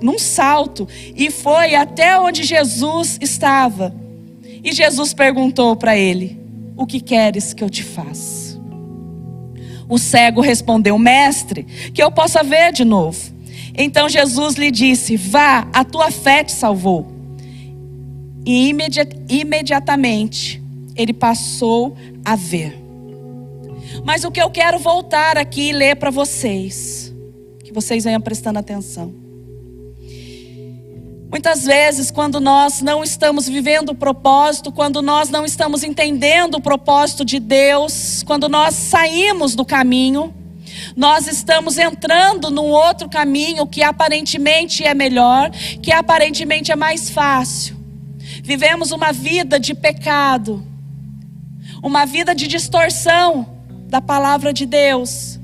[0.00, 3.94] num salto e foi até onde Jesus estava.
[4.64, 6.40] E Jesus perguntou para ele:
[6.76, 8.41] O que queres que eu te faça?
[9.92, 13.20] O cego respondeu: Mestre, que eu possa ver de novo.
[13.76, 17.12] Então Jesus lhe disse: Vá, a tua fé te salvou.
[18.46, 18.74] E
[19.28, 20.62] imediatamente
[20.96, 22.82] ele passou a ver.
[24.02, 27.12] Mas o que eu quero voltar aqui e ler para vocês,
[27.62, 29.21] que vocês venham prestando atenção.
[31.32, 36.60] Muitas vezes, quando nós não estamos vivendo o propósito, quando nós não estamos entendendo o
[36.60, 40.34] propósito de Deus, quando nós saímos do caminho,
[40.94, 45.50] nós estamos entrando num outro caminho que aparentemente é melhor,
[45.82, 47.82] que aparentemente é mais fácil.
[48.42, 50.62] Vivemos uma vida de pecado,
[51.82, 53.46] uma vida de distorção
[53.88, 55.40] da palavra de Deus.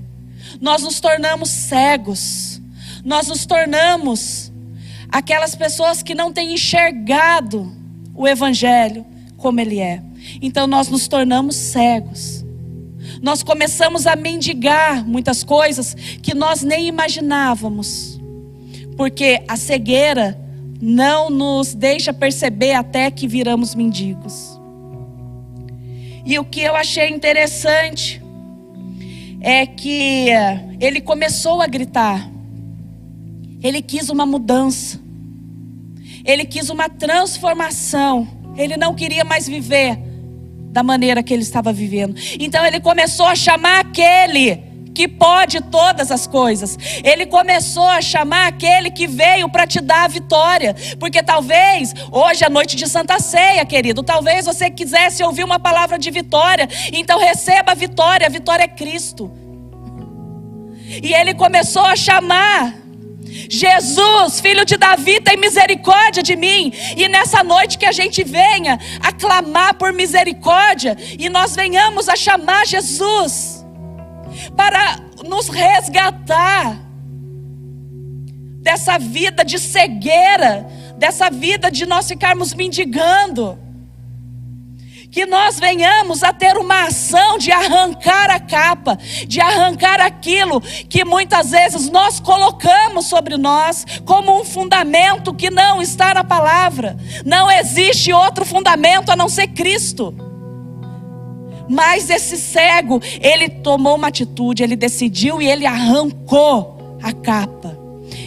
[0.61, 2.61] Nós nos tornamos cegos,
[3.03, 4.48] nós nos tornamos
[5.09, 7.73] aquelas pessoas que não têm enxergado
[8.15, 9.07] o Evangelho
[9.37, 10.03] como ele é.
[10.43, 12.45] Então nós nos tornamos cegos.
[13.23, 18.21] Nós começamos a mendigar muitas coisas que nós nem imaginávamos,
[18.97, 20.39] porque a cegueira
[20.81, 24.59] não nos deixa perceber até que viramos mendigos.
[26.25, 28.23] E o que eu achei interessante
[29.41, 30.29] é que
[30.79, 32.31] ele começou a gritar.
[33.63, 35.01] Ele quis uma mudança.
[36.25, 38.27] Ele quis uma transformação.
[38.57, 39.99] Ele não queria mais viver
[40.71, 42.15] da maneira que ele estava vivendo.
[42.39, 46.77] Então ele começou a chamar aquele que pode todas as coisas.
[47.05, 50.75] Ele começou a chamar aquele que veio para te dar a vitória.
[50.99, 55.99] Porque talvez, hoje é noite de Santa Ceia, querido, talvez você quisesse ouvir uma palavra
[55.99, 56.69] de vitória.
[56.93, 59.31] Então receba a vitória, a vitória é Cristo.
[61.03, 62.75] E ele começou a chamar
[63.51, 66.73] Jesus, filho de Davi, tem misericórdia de mim.
[66.97, 72.17] E nessa noite que a gente venha a clamar por misericórdia e nós venhamos a
[72.17, 73.65] chamar Jesus
[74.57, 76.79] para nos resgatar
[78.61, 80.67] dessa vida de cegueira,
[80.97, 83.59] dessa vida de nós ficarmos mendigando
[85.11, 91.05] que nós venhamos a ter uma ação de arrancar a capa, de arrancar aquilo que
[91.05, 96.97] muitas vezes nós colocamos sobre nós como um fundamento que não está na palavra.
[97.25, 100.15] Não existe outro fundamento a não ser Cristo.
[101.69, 107.77] Mas esse cego, ele tomou uma atitude, ele decidiu e ele arrancou a capa.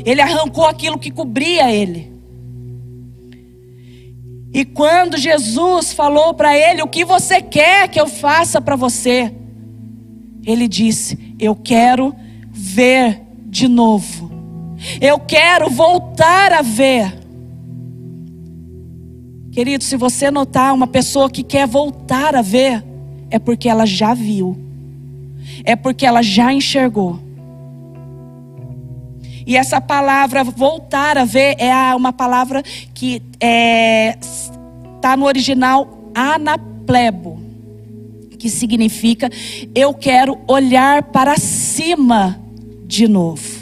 [0.06, 2.11] Ele arrancou aquilo que cobria ele.
[4.54, 9.34] E quando Jesus falou para ele: O que você quer que eu faça para você?
[10.46, 12.14] Ele disse: Eu quero
[12.52, 14.30] ver de novo.
[15.00, 17.20] Eu quero voltar a ver.
[19.52, 22.84] Querido, se você notar uma pessoa que quer voltar a ver,
[23.30, 24.58] é porque ela já viu,
[25.64, 27.20] é porque ela já enxergou.
[29.46, 32.62] E essa palavra voltar a ver é uma palavra
[32.94, 34.18] que está é,
[35.02, 37.42] tá no original anaplebo,
[38.38, 39.30] que significa
[39.74, 42.40] eu quero olhar para cima
[42.86, 43.62] de novo.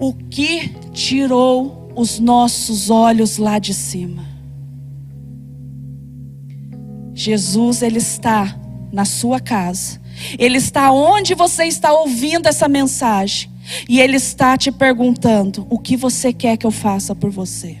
[0.00, 4.24] O que tirou os nossos olhos lá de cima?
[7.14, 8.58] Jesus, Ele está
[8.92, 10.01] na sua casa
[10.38, 13.52] ele está onde você está ouvindo essa mensagem.
[13.88, 17.78] E Ele está te perguntando: o que você quer que eu faça por você?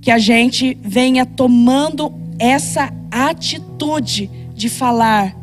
[0.00, 5.36] Que a gente venha tomando essa atitude de falar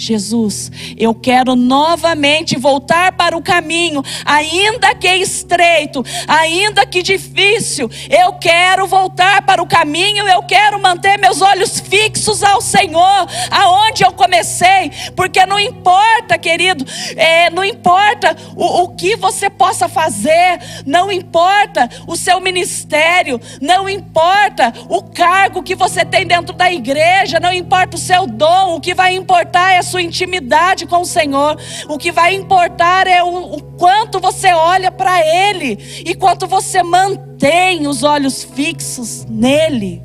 [0.00, 8.32] Jesus, eu quero novamente voltar para o caminho, ainda que estreito, ainda que difícil, eu
[8.32, 14.10] quero voltar para o caminho, eu quero manter meus olhos fixos ao Senhor, aonde eu
[14.12, 16.82] comecei, porque não importa, querido,
[17.14, 23.86] é, não importa o, o que você possa fazer, não importa o seu ministério, não
[23.86, 28.80] importa o cargo que você tem dentro da igreja, não importa o seu dom, o
[28.80, 31.58] que vai importar é sua intimidade com o Senhor.
[31.88, 36.82] O que vai importar é o, o quanto você olha para Ele e quanto você
[36.82, 40.02] mantém os olhos fixos nele.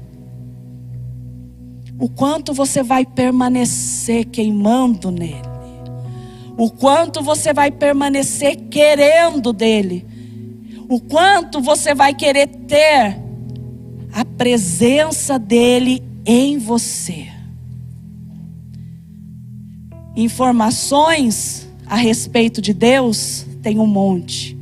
[2.00, 5.56] O quanto você vai permanecer queimando nele.
[6.58, 10.06] O quanto você vai permanecer querendo dele.
[10.90, 13.18] O quanto você vai querer ter
[14.14, 17.35] a presença dele em você.
[20.16, 24.58] Informações a respeito de Deus tem um monte.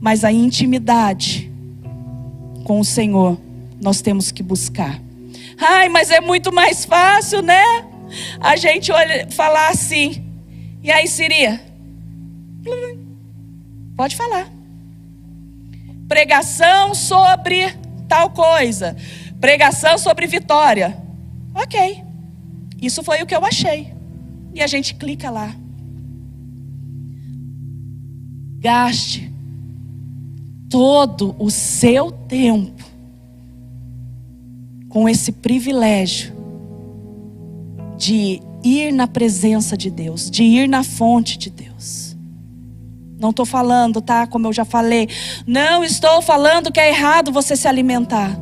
[0.00, 1.50] Mas a intimidade
[2.62, 3.36] com o Senhor
[3.80, 5.00] nós temos que buscar.
[5.60, 7.64] Ai, mas é muito mais fácil, né?
[8.40, 10.24] A gente olha, falar assim.
[10.84, 11.60] E aí, Siria?
[13.96, 14.48] Pode falar.
[16.06, 17.74] Pregação sobre
[18.08, 18.96] tal coisa.
[19.40, 20.96] Pregação sobre vitória.
[21.54, 22.04] Ok.
[22.80, 23.97] Isso foi o que eu achei
[24.58, 25.54] e a gente clica lá.
[28.58, 29.32] Gaste
[30.68, 32.84] todo o seu tempo
[34.88, 36.34] com esse privilégio
[37.96, 42.16] de ir na presença de Deus, de ir na fonte de Deus.
[43.20, 44.26] Não estou falando, tá?
[44.26, 45.08] Como eu já falei,
[45.46, 48.36] não estou falando que é errado você se alimentar.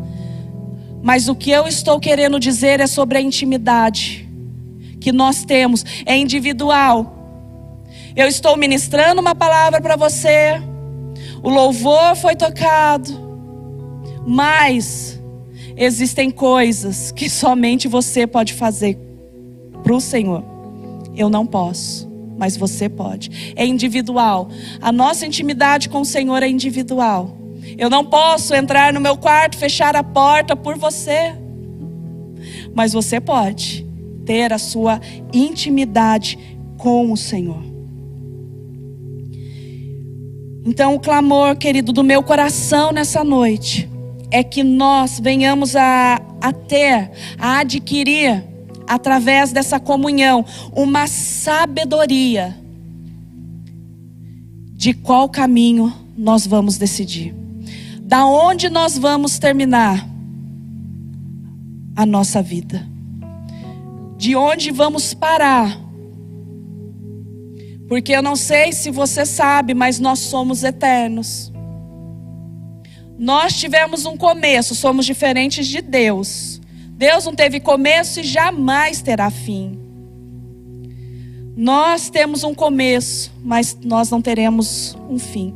[1.03, 4.26] Mas o que eu estou querendo dizer é sobre a intimidade
[5.07, 7.15] que nós temos é individual.
[8.17, 10.61] Eu estou ministrando uma palavra para você,
[11.45, 13.09] o louvor foi tocado,
[14.27, 15.23] mas
[15.77, 18.99] existem coisas que somente você pode fazer
[19.85, 20.43] para o Senhor.
[21.15, 23.55] Eu não posso, mas você pode.
[23.55, 24.49] É individual.
[24.83, 27.39] A nossa intimidade com o Senhor é individual.
[27.79, 31.33] Eu não posso entrar no meu quarto, fechar a porta por você,
[32.75, 33.86] mas você pode
[34.27, 35.01] ter a sua
[35.33, 36.39] intimidade
[36.77, 37.63] com o Senhor.
[40.67, 43.89] Então, o clamor, querido, do meu coração nessa noite
[44.33, 48.45] é que nós venhamos a, a ter, a adquirir,
[48.87, 52.57] através dessa comunhão, uma sabedoria
[54.73, 57.33] de qual caminho nós vamos decidir,
[58.03, 60.09] da onde nós vamos terminar
[61.95, 62.87] a nossa vida,
[64.17, 65.79] de onde vamos parar.
[67.89, 71.53] Porque eu não sei se você sabe, mas nós somos eternos.
[73.19, 76.61] Nós tivemos um começo, somos diferentes de Deus.
[76.91, 79.79] Deus não teve começo e jamais terá fim.
[81.57, 85.55] Nós temos um começo, mas nós não teremos um fim.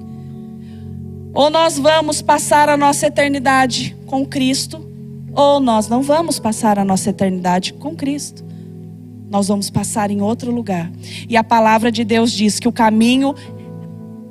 [1.34, 4.86] Ou nós vamos passar a nossa eternidade com Cristo,
[5.34, 8.49] ou nós não vamos passar a nossa eternidade com Cristo.
[9.30, 10.90] Nós vamos passar em outro lugar.
[11.28, 13.32] E a palavra de Deus diz que o caminho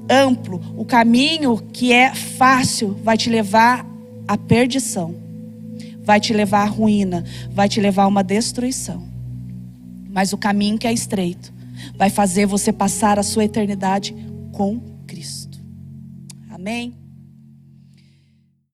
[0.09, 3.85] amplo, o caminho que é fácil, vai te levar
[4.27, 5.15] à perdição,
[6.03, 9.07] vai te levar à ruína, vai te levar a uma destruição.
[10.09, 11.53] Mas o caminho que é estreito
[11.95, 14.13] vai fazer você passar a sua eternidade
[14.51, 15.63] com Cristo.
[16.49, 16.93] Amém?